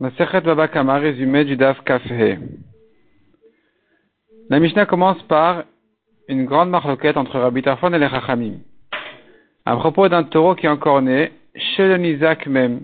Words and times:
Baba 0.00 0.68
résumé 0.98 1.44
du 1.44 1.56
Daf 1.56 1.82
Kafhe. 1.82 2.38
La 4.48 4.60
Mishnah 4.60 4.86
commence 4.86 5.20
par 5.24 5.64
une 6.28 6.44
grande 6.44 6.70
marloquette 6.70 7.16
entre 7.16 7.40
Rabbi 7.40 7.62
Tarfon 7.62 7.92
et 7.92 7.98
les 7.98 8.08
Chachamim. 8.08 8.58
À 9.66 9.74
propos 9.76 10.08
d'un 10.08 10.22
taureau 10.22 10.54
qui 10.54 10.66
est 10.66 10.68
encore 10.68 11.02
né, 11.02 11.32
chez 11.56 11.88
le 11.88 11.96
Nizak 11.96 12.46
même. 12.46 12.82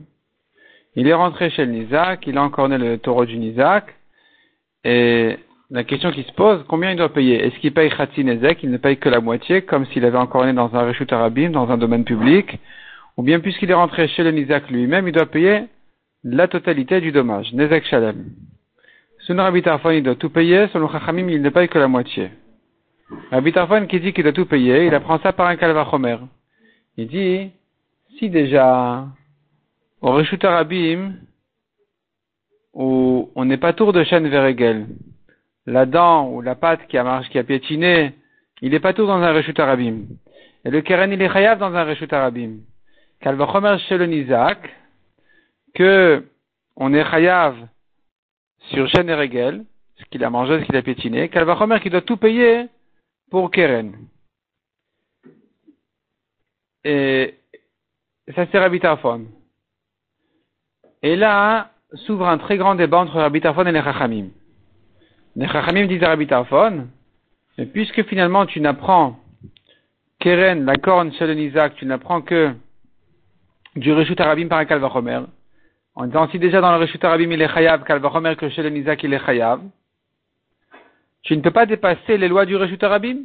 Il 0.96 1.06
est 1.06 1.14
rentré 1.14 1.50
chez 1.50 1.64
le 1.64 1.70
Nizak, 1.70 2.26
il 2.26 2.36
a 2.36 2.42
encore 2.42 2.68
né 2.68 2.78
le 2.78 2.98
taureau 2.98 3.26
du 3.26 3.38
Nizak, 3.38 3.94
et 4.82 5.38
la 5.70 5.84
question 5.84 6.10
qui 6.10 6.24
se 6.24 6.32
pose, 6.32 6.64
combien 6.66 6.90
il 6.90 6.96
doit 6.96 7.12
payer? 7.12 7.44
Est-ce 7.46 7.58
qu'il 7.60 7.72
paye 7.72 7.90
Khatsi 7.90 8.24
Nezek, 8.24 8.64
il 8.64 8.72
ne 8.72 8.76
paye 8.76 8.96
que 8.96 9.08
la 9.08 9.20
moitié, 9.20 9.62
comme 9.62 9.86
s'il 9.86 10.04
avait 10.04 10.18
encore 10.18 10.44
né 10.46 10.52
dans 10.52 10.74
un 10.74 10.84
Reshut 10.84 11.12
Arabim, 11.12 11.50
dans 11.50 11.70
un 11.70 11.78
domaine 11.78 12.04
public, 12.04 12.58
ou 13.16 13.22
bien 13.22 13.38
puisqu'il 13.38 13.70
est 13.70 13.74
rentré 13.74 14.08
chez 14.08 14.24
le 14.24 14.32
Nizak 14.32 14.68
lui-même, 14.68 15.06
il 15.06 15.12
doit 15.12 15.26
payer 15.26 15.68
la 16.24 16.48
totalité 16.48 17.00
du 17.00 17.12
dommage. 17.12 17.52
Nezek 17.52 17.84
Shalem. 17.84 18.30
Selon 19.26 19.42
Rabbi 19.42 19.62
il 19.94 20.02
doit 20.02 20.16
tout 20.16 20.30
payer. 20.30 20.66
Selon 20.72 20.88
Chachamim, 20.88 21.28
il 21.28 21.42
ne 21.42 21.50
paye 21.50 21.68
que 21.68 21.78
la 21.78 21.88
moitié. 21.88 22.30
Rabbi 23.30 23.52
qui 23.88 24.00
dit 24.00 24.12
qu'il 24.12 24.24
doit 24.24 24.32
tout 24.32 24.46
payer, 24.46 24.86
il 24.86 24.94
apprend 24.94 25.18
ça 25.18 25.32
par 25.32 25.46
un 25.46 25.56
Kalvachomer. 25.56 26.18
Il 26.96 27.08
dit, 27.08 27.50
si 28.18 28.30
déjà, 28.30 29.06
au 30.00 30.12
Rishut 30.12 30.42
Arabim, 30.44 31.14
où 32.72 33.30
on 33.34 33.44
n'est 33.44 33.58
pas 33.58 33.72
tour 33.72 33.92
de 33.92 34.02
chêne 34.04 34.28
Veregel, 34.28 34.86
la 35.66 35.86
dent 35.86 36.28
ou 36.28 36.40
la 36.40 36.54
patte 36.54 36.86
qui 36.88 36.98
a 36.98 37.04
marché, 37.04 37.30
qui 37.30 37.38
a 37.38 37.44
piétiné, 37.44 38.12
il 38.62 38.70
n'est 38.70 38.80
pas 38.80 38.92
tour 38.92 39.06
dans 39.06 39.20
un 39.20 39.32
Rishut 39.32 39.58
Arabim. 39.58 40.04
Et 40.64 40.70
le 40.70 40.80
Keren, 40.80 41.12
il 41.12 41.20
est 41.20 41.28
chayav 41.28 41.58
dans 41.58 41.74
un 41.74 41.84
Rishut 41.84 42.12
Arabim. 42.12 42.58
Kalvachomer 43.20 43.78
chez 43.88 43.98
le 43.98 44.06
Nizak, 44.06 44.58
que 45.74 46.24
on 46.76 46.92
est 46.94 47.04
chayav 47.04 47.56
sur 48.70 48.88
Shen 48.88 49.08
et 49.08 49.14
Regel, 49.14 49.64
ce 49.96 50.04
qu'il 50.06 50.24
a 50.24 50.30
mangé, 50.30 50.60
ce 50.60 50.64
qu'il 50.64 50.76
a 50.76 50.82
pétiné, 50.82 51.28
Kalvachomer 51.28 51.80
qui 51.80 51.90
doit 51.90 52.00
tout 52.00 52.16
payer 52.16 52.66
pour 53.30 53.50
Keren. 53.50 53.94
Et 56.84 57.34
ça 58.34 58.46
c'est 58.50 58.58
Rabbi. 58.58 58.80
Et 61.02 61.16
là 61.16 61.70
s'ouvre 62.06 62.26
un 62.26 62.38
très 62.38 62.56
grand 62.56 62.74
débat 62.74 62.98
entre 62.98 63.16
Rabbi 63.16 63.38
et 63.38 63.72
les 63.72 63.82
Chachamim. 63.82 64.28
Les 65.36 65.48
Chachamim 65.48 65.86
disent 65.86 66.02
à 66.02 66.08
Rabbi 66.08 66.28
mais 67.56 67.66
puisque 67.66 68.02
finalement 68.04 68.46
tu 68.46 68.60
n'apprends 68.60 69.18
Keren, 70.18 70.64
la 70.64 70.76
corne 70.76 71.12
chez 71.12 71.26
le 71.26 71.74
tu 71.74 71.86
n'apprends 71.86 72.22
que 72.22 72.54
du 73.76 73.92
Reshut 73.92 74.18
Arabim 74.20 74.48
par 74.48 74.58
un 74.58 74.64
Kalvachomer, 74.64 75.20
en 75.94 76.06
disant 76.06 76.28
si 76.28 76.38
déjà 76.38 76.60
dans 76.60 76.72
le 76.72 76.78
Reshut 76.78 77.02
Arabim 77.04 77.30
il 77.30 77.40
est 77.40 77.48
chayav, 77.48 77.84
Kalvachomer 77.84 78.36
que 78.36 78.48
chez 78.48 78.62
le 78.62 78.70
Nizak 78.70 79.02
il 79.02 79.12
est 79.12 79.24
chayav, 79.24 79.60
tu 81.22 81.36
ne 81.36 81.42
peux 81.42 81.50
pas 81.50 81.66
dépasser 81.66 82.18
les 82.18 82.28
lois 82.28 82.46
du 82.46 82.56
Reshut 82.56 82.82
Arabim? 82.82 83.22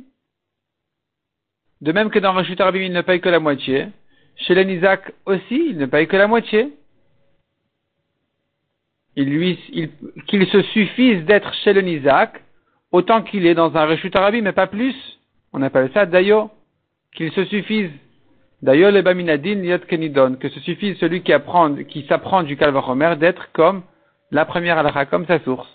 De 1.81 1.91
même 1.91 2.09
que 2.09 2.19
dans 2.19 2.33
le 2.33 2.39
Reshut 2.39 2.59
Arabim 2.59 2.81
il 2.81 2.93
ne 2.93 3.01
paye 3.01 3.21
que 3.21 3.29
la 3.29 3.39
moitié, 3.39 3.87
chez 4.35 4.55
le 4.55 4.63
Nizak 4.63 5.13
aussi 5.25 5.69
il 5.71 5.77
ne 5.77 5.85
paye 5.85 6.07
que 6.07 6.17
la 6.17 6.27
moitié. 6.27 6.73
Il 9.15 9.29
lui, 9.29 9.57
qu'il 10.27 10.47
se 10.47 10.61
suffise 10.61 11.25
d'être 11.25 11.53
chez 11.55 11.73
le 11.73 11.81
Nizak, 11.81 12.41
autant 12.91 13.21
qu'il 13.21 13.45
est 13.45 13.55
dans 13.55 13.75
un 13.75 13.85
Reshut 13.85 14.15
Arabim, 14.15 14.41
mais 14.41 14.53
pas 14.53 14.67
plus. 14.67 14.95
On 15.51 15.61
appelle 15.61 15.91
ça 15.93 16.05
Dayo. 16.05 16.51
Qu'il 17.15 17.31
se 17.31 17.43
suffise 17.45 17.89
D'ailleurs, 18.61 18.91
les 18.91 19.01
Baminadin 19.01 19.63
Yot 19.63 19.79
Kenidon, 19.87 20.35
que 20.35 20.49
ce 20.49 20.59
suffit 20.59 20.95
celui 20.95 21.21
qui 21.21 21.31
apprend, 21.31 21.73
qui 21.75 22.05
s'apprend 22.07 22.43
du 22.43 22.57
Kalvachomer 22.57 23.15
d'être 23.17 23.49
comme 23.53 23.83
la 24.31 24.45
première 24.45 24.77
halakha, 24.77 25.05
comme 25.05 25.25
sa 25.25 25.39
source. 25.39 25.69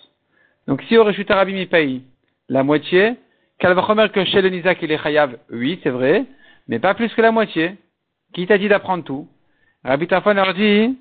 Donc, 0.67 0.83
si 0.83 0.97
au 0.97 1.03
Reshut 1.03 1.29
Arabim 1.31 1.55
il 1.55 1.67
paye 1.67 2.03
la 2.47 2.63
moitié, 2.63 3.15
Kalvachomer 3.57 4.09
que 4.09 4.23
chez 4.25 4.41
le 4.41 4.49
Nizak 4.49 4.79
il 4.83 4.91
est 4.91 5.01
chayav, 5.01 5.37
oui, 5.51 5.79
c'est 5.81 5.89
vrai, 5.89 6.25
mais 6.67 6.79
pas 6.79 6.93
plus 6.93 7.13
que 7.13 7.21
la 7.21 7.31
moitié. 7.31 7.75
Qui 8.33 8.45
t'a 8.45 8.57
dit 8.57 8.67
d'apprendre 8.67 9.03
tout? 9.03 9.27
Rabbi 9.83 10.07
Tafon 10.07 10.33
leur 10.33 10.53
dit, 10.53 10.97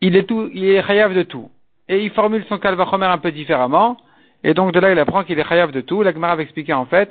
il 0.00 0.16
est 0.16 0.24
tout, 0.24 0.48
il 0.52 0.64
est 0.64 0.82
chayav 0.82 1.14
de 1.14 1.24
tout. 1.24 1.50
Et 1.88 2.04
il 2.04 2.10
formule 2.12 2.44
son 2.48 2.58
Kalvachomer 2.58 3.06
un 3.06 3.18
peu 3.18 3.32
différemment, 3.32 3.98
et 4.44 4.54
donc 4.54 4.72
de 4.72 4.80
là 4.80 4.92
il 4.92 4.98
apprend 4.98 5.24
qu'il 5.24 5.38
est 5.38 5.46
chayav 5.46 5.72
de 5.72 5.82
tout. 5.82 6.02
La 6.02 6.12
Gemara 6.12 6.36
va 6.36 6.42
expliquer 6.42 6.72
en 6.72 6.86
fait, 6.86 7.10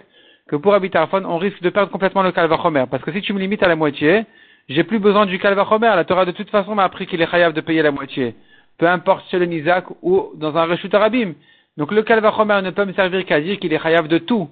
que 0.51 0.57
pour 0.57 0.73
Abitarphone, 0.73 1.25
on 1.25 1.37
risque 1.37 1.61
de 1.61 1.69
perdre 1.69 1.89
complètement 1.89 2.23
le 2.23 2.33
Kalvachomer. 2.33 2.83
Parce 2.91 3.01
que 3.03 3.11
si 3.13 3.21
tu 3.21 3.31
me 3.31 3.39
limites 3.39 3.63
à 3.63 3.69
la 3.69 3.77
moitié, 3.77 4.25
j'ai 4.67 4.83
plus 4.83 4.99
besoin 4.99 5.25
du 5.25 5.39
Kalvachomer. 5.39 5.93
La 5.95 6.03
Torah 6.03 6.25
de 6.25 6.31
toute 6.31 6.49
façon 6.49 6.75
m'a 6.75 6.83
appris 6.83 7.07
qu'il 7.07 7.21
est 7.21 7.31
chayav 7.31 7.53
de 7.53 7.61
payer 7.61 7.81
la 7.81 7.91
moitié. 7.91 8.35
Peu 8.77 8.85
importe 8.85 9.23
chez 9.31 9.39
le 9.39 9.45
Nizak 9.45 9.85
ou 10.01 10.31
dans 10.35 10.57
un 10.57 10.65
Reshut 10.65 10.93
Arabim. 10.93 11.35
Donc 11.77 11.93
le 11.93 12.03
Kalvachomer 12.03 12.61
ne 12.63 12.71
peut 12.71 12.83
me 12.83 12.91
servir 12.91 13.25
qu'à 13.25 13.39
dire 13.39 13.59
qu'il 13.59 13.71
est 13.71 13.81
chayav 13.81 14.09
de 14.09 14.17
tout. 14.17 14.49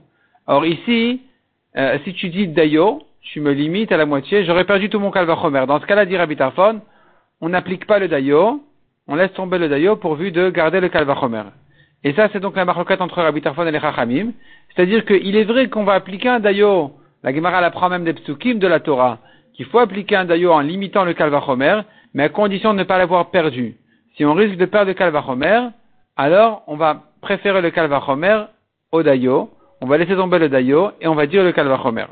Or 0.47 0.65
ici, 0.65 1.21
euh, 1.75 1.97
si 2.05 2.13
tu 2.13 2.29
dis 2.29 2.47
Dayo, 2.47 3.03
tu 3.21 3.41
me 3.41 3.51
limites 3.51 3.91
à 3.91 3.97
la 3.97 4.05
moitié, 4.05 4.45
j'aurais 4.45 4.63
perdu 4.63 4.89
tout 4.89 5.01
mon 5.01 5.11
Kalvachomer. 5.11 5.65
Dans 5.67 5.81
ce 5.81 5.85
cas-là, 5.85 6.05
dit 6.05 6.15
Abitarphone, 6.15 6.79
on 7.41 7.49
n'applique 7.49 7.85
pas 7.85 7.99
le 7.99 8.07
Dayo, 8.07 8.63
on 9.05 9.15
laisse 9.15 9.33
tomber 9.33 9.57
le 9.57 9.67
Dayo 9.67 9.97
pourvu 9.97 10.31
de 10.31 10.49
garder 10.49 10.79
le 10.79 10.87
Kalvachomer. 10.87 11.43
Et 12.03 12.13
ça, 12.13 12.29
c'est 12.31 12.39
donc 12.39 12.55
la 12.55 12.65
marloquette 12.65 13.01
entre 13.01 13.21
Rabbi 13.21 13.41
Tarfon 13.41 13.67
et 13.67 13.71
les 13.71 13.79
Chachamim. 13.79 14.31
C'est-à-dire 14.73 15.05
qu'il 15.05 15.35
est 15.35 15.43
vrai 15.43 15.67
qu'on 15.67 15.83
va 15.83 15.93
appliquer 15.93 16.29
un 16.29 16.39
dayo, 16.39 16.93
la 17.23 17.33
Gemara 17.33 17.59
l'apprend 17.59 17.89
même 17.89 18.05
des 18.05 18.13
psukim 18.13 18.59
de 18.59 18.67
la 18.67 18.79
Torah, 18.79 19.17
qu'il 19.53 19.65
faut 19.65 19.79
appliquer 19.79 20.15
un 20.15 20.25
dayo 20.25 20.53
en 20.53 20.61
limitant 20.61 21.03
le 21.03 21.13
kalvachomer, 21.13 21.81
mais 22.13 22.23
à 22.23 22.29
condition 22.29 22.73
de 22.73 22.79
ne 22.79 22.83
pas 22.83 22.97
l'avoir 22.97 23.29
perdu. 23.31 23.75
Si 24.15 24.23
on 24.23 24.33
risque 24.33 24.57
de 24.57 24.65
perdre 24.65 24.87
le 24.87 24.93
kalvachomer, 24.93 25.67
alors 26.15 26.63
on 26.67 26.77
va 26.77 27.03
préférer 27.21 27.61
le 27.61 27.71
kalvachomer 27.71 28.45
au 28.91 29.03
dayo, 29.03 29.49
on 29.81 29.87
va 29.87 29.97
laisser 29.97 30.15
tomber 30.15 30.39
le 30.39 30.47
dayo 30.47 30.91
et 31.01 31.07
on 31.07 31.15
va 31.15 31.25
dire 31.25 31.43
le 31.43 31.51
kalvachomer. 31.51 32.05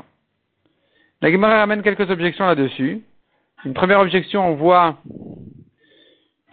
La 1.22 1.32
Gemara 1.32 1.58
ramène 1.58 1.82
quelques 1.82 2.10
objections 2.10 2.46
là-dessus. 2.46 3.02
Une 3.64 3.74
première 3.74 4.00
objection, 4.00 4.46
on 4.46 4.54
voit 4.54 4.96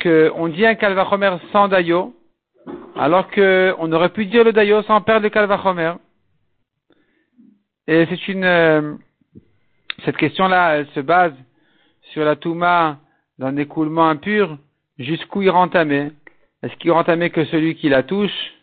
qu'on 0.01 0.47
dit 0.47 0.65
un 0.65 0.75
kalvachomer 0.75 1.35
sans 1.51 1.67
dayo, 1.67 2.15
alors 2.95 3.29
qu'on 3.29 3.91
aurait 3.91 4.09
pu 4.09 4.25
dire 4.25 4.43
le 4.43 4.53
dayo 4.53 4.81
sans 4.83 5.01
perdre 5.01 5.23
le 5.23 5.29
kalvachomer. 5.29 5.93
Et 7.87 8.05
c'est 8.09 8.27
une, 8.27 8.43
euh, 8.43 8.95
cette 10.03 10.17
question-là, 10.17 10.77
elle 10.77 10.87
se 10.87 10.99
base 11.01 11.33
sur 12.13 12.23
la 12.25 12.35
touma 12.35 12.97
d'un 13.37 13.57
écoulement 13.57 14.09
impur, 14.09 14.57
jusqu'où 14.97 15.41
il 15.41 15.49
rend 15.49 15.67
tamé. 15.67 16.11
Est-ce 16.63 16.75
qu'il 16.77 16.91
rend 16.91 17.03
tamé 17.03 17.29
que 17.29 17.45
celui 17.45 17.75
qui 17.75 17.89
la 17.89 18.03
touche, 18.03 18.53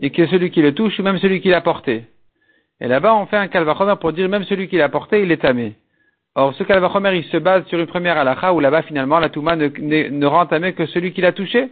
et 0.00 0.10
que 0.10 0.26
celui 0.26 0.50
qui 0.50 0.62
le 0.62 0.74
touche, 0.74 0.98
ou 0.98 1.02
même 1.02 1.18
celui 1.18 1.40
qui 1.40 1.48
l'a 1.48 1.60
porté? 1.60 2.04
Et 2.80 2.88
là-bas, 2.88 3.14
on 3.14 3.26
fait 3.26 3.36
un 3.36 3.48
kalvachomer 3.48 3.94
pour 4.00 4.12
dire 4.12 4.28
même 4.28 4.44
celui 4.44 4.68
qui 4.68 4.76
l'a 4.76 4.88
porté, 4.88 5.22
il 5.22 5.32
est 5.32 5.42
tamé. 5.42 5.74
Or, 6.34 6.54
ce 6.54 6.64
kalvachomer, 6.64 7.16
il 7.16 7.24
se 7.24 7.36
base 7.36 7.66
sur 7.66 7.78
une 7.78 7.86
première 7.86 8.16
halakha 8.16 8.52
où 8.52 8.60
là-bas, 8.60 8.82
finalement, 8.82 9.18
la 9.18 9.28
touma 9.28 9.54
ne, 9.56 9.66
ne, 9.66 10.70
que 10.70 10.86
celui 10.86 11.12
qui 11.12 11.20
l'a 11.20 11.32
touché. 11.32 11.70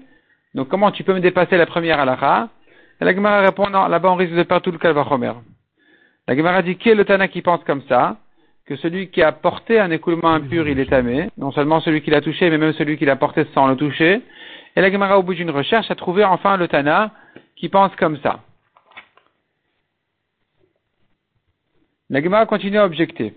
Donc 0.55 0.69
comment 0.69 0.91
tu 0.91 1.05
peux 1.05 1.15
me 1.15 1.21
dépasser 1.21 1.57
la 1.57 1.67
première 1.67 1.99
halakha 1.99 2.49
Et 3.01 3.05
la 3.05 3.15
Gemara 3.15 3.41
répond 3.41 3.71
non, 3.71 3.87
là-bas 3.89 4.11
on 4.11 4.17
risque 4.17 4.35
de 4.35 4.43
perdre 4.43 4.63
tout 4.63 4.71
le 4.71 4.79
kalvachomer. 4.79 5.33
La 6.29 6.37
Gemara 6.37 6.63
dit 6.63 6.77
qui 6.77 6.91
est 6.91 6.95
le 6.95 7.05
Tana 7.05 7.29
qui 7.29 7.43
pense 7.43 7.65
comme 7.65 7.83
ça 7.89 8.17
Que 8.67 8.77
celui 8.77 9.09
qui 9.09 9.23
a 9.23 9.33
porté 9.33 9.81
un 9.81 9.91
écoulement 9.91 10.33
impur, 10.33 10.69
il 10.69 10.79
est 10.79 10.91
tamé. 10.91 11.31
Non 11.39 11.53
seulement 11.53 11.81
celui 11.81 12.03
qui 12.03 12.11
l'a 12.11 12.21
touché, 12.21 12.51
mais 12.51 12.59
même 12.59 12.75
celui 12.75 12.99
qui 12.99 13.05
l'a 13.05 13.17
porté 13.17 13.47
sans 13.55 13.67
le 13.67 13.77
toucher. 13.77 14.21
Et 14.77 14.81
la 14.81 14.91
Gemara, 14.91 15.19
au 15.19 15.23
bout 15.23 15.35
d'une 15.35 15.51
recherche, 15.51 15.91
a 15.91 15.95
trouvé 15.95 16.25
enfin 16.25 16.57
le 16.57 16.69
Tana 16.69 17.13
qui 17.57 17.69
pense 17.69 17.95
comme 17.97 18.19
ça. 18.19 18.41
La 22.11 22.23
Gemara 22.23 22.45
continue 22.45 22.79
à 22.79 22.85
objecter. 22.85 23.35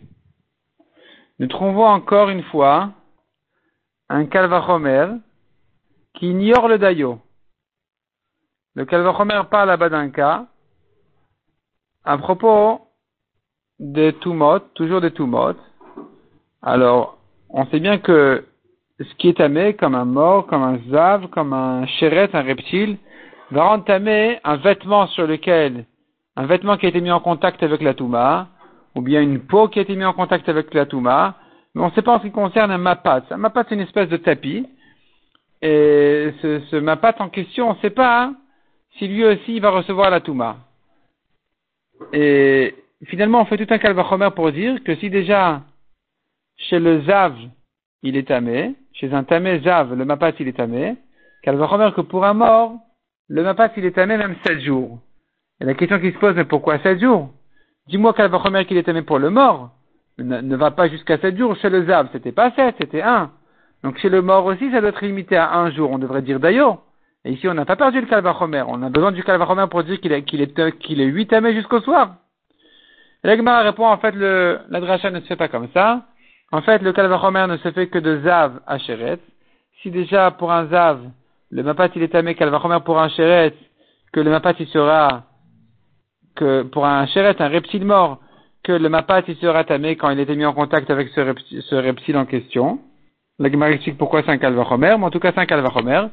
Nous 1.39 1.47
trouvons 1.47 1.85
encore 1.85 2.29
une 2.29 2.43
fois 2.43 2.91
un 4.09 4.25
kalvachomer 4.25 5.07
qui 6.15 6.29
ignore 6.29 6.67
le 6.67 6.77
dayo. 6.77 7.19
Le 8.75 8.85
Kalvachomer 8.85 9.41
parle 9.49 9.69
là-bas 9.69 9.89
d'un 9.89 10.09
cas 10.09 10.45
à 12.03 12.17
propos 12.17 12.81
des 13.79 14.13
Tumot, 14.21 14.59
toujours 14.73 15.01
des 15.01 15.11
Tumot. 15.11 15.55
Alors, 16.61 17.17
on 17.49 17.65
sait 17.67 17.79
bien 17.79 17.97
que 17.97 18.45
ce 18.99 19.15
qui 19.15 19.29
est 19.29 19.37
tamé, 19.37 19.73
comme 19.73 19.95
un 19.95 20.05
mort, 20.05 20.47
comme 20.47 20.63
un 20.63 20.79
zav, 20.89 21.27
comme 21.29 21.53
un 21.53 21.85
chéret, 21.85 22.29
un 22.33 22.41
reptile, 22.41 22.97
va 23.51 23.77
tamé 23.85 24.39
un 24.43 24.55
vêtement 24.57 25.07
sur 25.07 25.27
lequel, 25.27 25.85
un 26.35 26.45
vêtement 26.45 26.77
qui 26.77 26.85
a 26.85 26.89
été 26.89 27.01
mis 27.01 27.11
en 27.11 27.19
contact 27.19 27.61
avec 27.63 27.81
la 27.81 27.93
Touma, 27.93 28.47
ou 28.95 29.01
bien 29.01 29.21
une 29.21 29.41
peau 29.41 29.67
qui 29.67 29.79
a 29.79 29.81
été 29.81 29.95
mise 29.95 30.05
en 30.05 30.13
contact 30.13 30.47
avec 30.47 30.73
la 30.73 30.85
Touma, 30.85 31.35
mais 31.73 31.83
on 31.83 31.87
ne 31.87 31.91
sait 31.91 32.01
pas 32.01 32.15
en 32.15 32.19
ce 32.19 32.23
qui 32.23 32.31
concerne 32.31 32.71
un 32.71 32.77
mapat. 32.77 33.23
Un 33.29 33.37
mapat, 33.37 33.65
c'est 33.67 33.75
une 33.75 33.81
espèce 33.81 34.09
de 34.09 34.17
tapis, 34.17 34.65
et 35.61 36.33
ce, 36.41 36.75
mapat 36.77 37.15
en 37.19 37.29
question, 37.29 37.69
on 37.69 37.73
ne 37.73 37.79
sait 37.79 37.89
pas 37.89 38.23
hein, 38.23 38.35
si 38.97 39.07
lui 39.07 39.25
aussi 39.25 39.59
va 39.59 39.69
recevoir 39.71 40.09
la 40.09 40.21
Touma. 40.21 40.57
Et 42.13 42.75
finalement, 43.05 43.41
on 43.41 43.45
fait 43.45 43.57
tout 43.57 43.73
un 43.73 43.77
calvachomer 43.77 44.29
pour 44.35 44.51
dire 44.51 44.83
que 44.83 44.95
si 44.95 45.09
déjà, 45.09 45.61
chez 46.57 46.79
le 46.79 47.01
Zav, 47.03 47.35
il 48.03 48.17
est 48.17 48.27
tamé, 48.27 48.75
chez 48.93 49.13
un 49.13 49.23
tamé 49.23 49.59
zav, 49.61 49.93
le 49.93 50.05
mapat, 50.05 50.31
il 50.39 50.47
est 50.47 50.57
tamé, 50.57 50.95
Kalvachomer 51.41 51.91
que 51.95 52.01
pour 52.01 52.25
un 52.25 52.33
mort, 52.33 52.75
le 53.27 53.43
mapat, 53.43 53.71
il 53.77 53.85
est 53.85 53.91
tamé 53.91 54.17
même 54.17 54.35
sept 54.45 54.59
jours. 54.61 54.99
Et 55.59 55.65
la 55.65 55.73
question 55.73 55.99
qui 55.99 56.11
se 56.11 56.17
pose, 56.17 56.35
mais 56.35 56.45
pourquoi 56.45 56.79
sept 56.79 56.99
jours? 56.99 57.29
Dis-moi 57.87 58.13
Kalvachomer 58.13 58.65
qu'il 58.65 58.77
est 58.77 58.83
tamé 58.83 59.01
pour 59.01 59.19
le 59.19 59.29
mort. 59.29 59.71
Ne, 60.17 60.55
va 60.55 60.71
pas 60.71 60.87
jusqu'à 60.87 61.17
sept 61.17 61.37
jours. 61.37 61.55
Chez 61.57 61.69
le 61.69 61.85
zav, 61.85 62.09
c'était 62.13 62.31
pas 62.31 62.51
sept, 62.51 62.75
c'était 62.79 63.01
un. 63.01 63.31
Donc 63.85 63.99
chez 63.99 64.09
le 64.09 64.23
mort 64.23 64.45
aussi, 64.45 64.71
ça 64.71 64.81
doit 64.81 64.89
être 64.89 65.05
limité 65.05 65.37
à 65.37 65.53
un 65.53 65.69
jour. 65.69 65.91
On 65.91 65.99
devrait 65.99 66.23
dire 66.23 66.39
d'ailleurs. 66.39 66.79
Et 67.23 67.33
ici, 67.33 67.47
on 67.47 67.53
n'a 67.53 67.65
pas 67.65 67.75
perdu 67.75 68.01
le 68.01 68.07
Kalvachomer. 68.07 68.63
On 68.67 68.81
a 68.81 68.89
besoin 68.89 69.11
du 69.11 69.23
Kalvachomer 69.23 69.67
pour 69.69 69.83
dire 69.83 70.01
qu'il 70.01 70.11
est, 70.11 70.23
qu'il 70.23 70.41
est, 70.41 70.77
qu'il 70.79 70.99
est 71.01 71.05
huit 71.05 71.27
tamé 71.27 71.53
jusqu'au 71.53 71.79
soir. 71.81 72.15
L'Egmara 73.23 73.61
répond, 73.61 73.85
en 73.85 73.97
fait, 73.97 74.13
le, 74.15 74.59
la 74.69 74.79
dracha 74.79 75.11
ne 75.11 75.19
se 75.19 75.27
fait 75.27 75.35
pas 75.35 75.49
comme 75.49 75.67
ça. 75.71 76.01
En 76.51 76.61
fait, 76.61 76.81
le 76.81 76.93
Kalvachomer 76.93 77.45
ne 77.47 77.57
se 77.57 77.71
fait 77.71 77.85
que 77.85 77.99
de 77.99 78.21
Zav 78.21 78.59
à 78.65 78.79
Sheret. 78.79 79.19
Si 79.83 79.91
déjà, 79.91 80.31
pour 80.31 80.51
un 80.51 80.65
Zav, 80.65 81.01
le 81.51 81.61
Mapat 81.61 81.89
il 81.95 82.01
est 82.01 82.07
tamé, 82.07 82.33
Kalvachomer 82.33 82.79
pour 82.83 82.99
un 82.99 83.09
Sheret, 83.09 83.53
que 84.13 84.19
le 84.19 84.31
Mapat 84.31 84.53
il 84.59 84.67
sera, 84.67 85.25
que 86.35 86.63
pour 86.63 86.87
un 86.87 87.05
Sheret, 87.05 87.39
un 87.39 87.49
reptile 87.49 87.85
mort, 87.85 88.17
que 88.63 88.71
le 88.71 88.89
Mapat 88.89 89.21
il 89.27 89.35
sera 89.35 89.63
tamé 89.63 89.95
quand 89.95 90.09
il 90.09 90.19
était 90.19 90.35
mis 90.35 90.45
en 90.45 90.53
contact 90.53 90.89
avec 90.89 91.09
ce 91.09 91.75
reptile 91.75 92.17
en 92.17 92.25
question. 92.25 92.79
La 93.37 93.49
explique 93.69 93.97
pourquoi 93.97 94.23
c'est 94.23 94.31
un 94.31 94.37
Kalvachomer, 94.37 94.95
mais 94.97 95.05
en 95.05 95.09
tout 95.09 95.19
cas 95.19 95.31
c'est 95.33 95.41
un 95.41 95.45
Kalvachomer. 95.45 96.07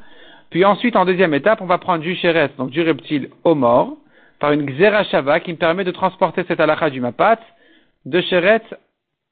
Puis 0.51 0.65
ensuite, 0.65 0.97
en 0.97 1.05
deuxième 1.05 1.33
étape, 1.35 1.61
on 1.61 1.67
va 1.67 1.79
prendre 1.79 2.03
du 2.03 2.17
Sheret, 2.17 2.51
donc 2.59 2.71
du 2.71 2.83
reptile 2.83 3.31
au 3.45 3.55
mort, 3.55 3.97
par 4.41 4.51
une 4.53 4.67
Xerashava 4.67 5.39
qui 5.39 5.53
me 5.53 5.57
permet 5.57 5.85
de 5.85 5.93
transporter 5.93 6.45
cette 6.49 6.59
halakha 6.59 6.91
du 6.91 7.01
mapat 7.01 7.39
de 8.05 8.21
Sheret 8.21 8.63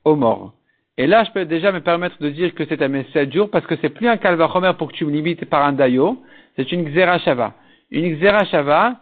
au 0.05 0.15
mort. 0.15 0.53
Et 0.99 1.09
là, 1.09 1.25
je 1.25 1.33
peux 1.33 1.45
déjà 1.45 1.73
me 1.73 1.81
permettre 1.81 2.17
de 2.23 2.31
dire 2.31 2.55
que 2.55 2.65
c'est 2.65 2.81
à 2.81 2.87
mes 2.87 3.05
sept 3.13 3.33
jours 3.33 3.51
parce 3.51 3.67
que 3.67 3.75
c'est 3.81 3.89
plus 3.89 4.07
un 4.07 4.19
kalvachomer 4.19 4.73
pour 4.79 4.93
que 4.93 4.97
tu 4.97 5.05
me 5.05 5.11
limites 5.11 5.45
par 5.47 5.65
un 5.65 5.73
dayo, 5.73 6.23
c'est 6.55 6.71
une 6.71 6.85
Xerashava. 6.85 7.55
Une 7.91 8.15
Xerashava 8.17 8.97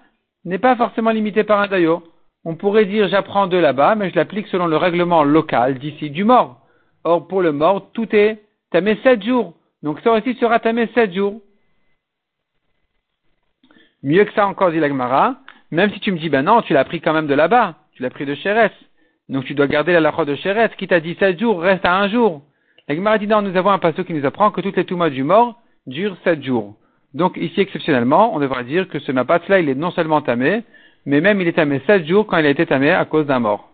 n'est 0.46 0.58
pas 0.58 0.76
forcément 0.76 1.10
limitée 1.10 1.44
par 1.44 1.60
un 1.60 1.66
dayo. 1.66 2.02
On 2.44 2.54
pourrait 2.54 2.86
dire 2.86 3.08
j'apprends 3.08 3.48
de 3.48 3.58
là-bas, 3.58 3.96
mais 3.96 4.08
je 4.08 4.16
l'applique 4.16 4.46
selon 4.48 4.66
le 4.66 4.78
règlement 4.78 5.24
local 5.24 5.78
d'ici 5.78 6.08
du 6.08 6.24
mort. 6.24 6.60
Or, 7.04 7.28
pour 7.28 7.42
le 7.42 7.52
mort, 7.52 7.90
tout 7.92 8.08
est 8.16 8.47
mes 8.74 8.96
sept 9.02 9.22
jours. 9.22 9.54
Donc 9.82 10.00
ça 10.00 10.12
aussi 10.12 10.34
sera 10.34 10.60
mes 10.72 10.88
sept 10.88 11.14
jours. 11.14 11.40
Mieux 14.02 14.24
que 14.24 14.32
ça 14.32 14.46
encore, 14.46 14.70
dit 14.70 14.78
l'Agmara, 14.78 15.36
même 15.70 15.90
si 15.92 16.00
tu 16.00 16.12
me 16.12 16.18
dis, 16.18 16.28
ben 16.28 16.42
non, 16.42 16.62
tu 16.62 16.72
l'as 16.72 16.84
pris 16.84 17.00
quand 17.00 17.12
même 17.12 17.26
de 17.26 17.34
là-bas, 17.34 17.74
tu 17.92 18.02
l'as 18.02 18.10
pris 18.10 18.26
de 18.26 18.34
Chéres. 18.34 18.70
Donc 19.28 19.44
tu 19.44 19.54
dois 19.54 19.66
garder 19.66 19.92
la 19.92 20.00
lacha 20.00 20.24
de 20.24 20.34
Chéres, 20.36 20.76
qui 20.76 20.86
t'a 20.86 21.00
dit 21.00 21.16
7 21.18 21.38
jours, 21.38 21.60
reste 21.60 21.84
à 21.84 21.96
un 21.98 22.08
jour. 22.08 22.42
La 22.88 22.94
Gemara 22.94 23.18
dit 23.18 23.26
non, 23.26 23.42
nous 23.42 23.56
avons 23.56 23.70
un 23.70 23.78
passage 23.78 24.06
qui 24.06 24.14
nous 24.14 24.24
apprend 24.24 24.50
que 24.50 24.60
toutes 24.60 24.76
les 24.76 24.84
toumas 24.84 25.10
du 25.10 25.24
mort 25.24 25.60
durent 25.86 26.16
7 26.24 26.42
jours. 26.42 26.76
Donc 27.14 27.36
ici, 27.36 27.60
exceptionnellement, 27.60 28.34
on 28.34 28.38
devra 28.38 28.62
dire 28.62 28.88
que 28.88 28.98
ce 28.98 29.12
mapat 29.12 29.40
là, 29.48 29.60
il 29.60 29.68
est 29.68 29.74
non 29.74 29.90
seulement 29.90 30.22
tamé, 30.22 30.62
mais 31.04 31.20
même 31.20 31.40
il 31.40 31.48
est 31.48 31.52
tamé 31.52 31.80
7 31.86 32.06
jours 32.06 32.26
quand 32.26 32.38
il 32.38 32.46
a 32.46 32.50
été 32.50 32.66
tamé 32.66 32.90
à 32.90 33.04
cause 33.04 33.26
d'un 33.26 33.40
mort. 33.40 33.67